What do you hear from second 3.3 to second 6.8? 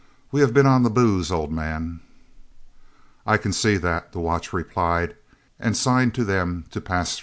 can see that," the watch replied and signed to them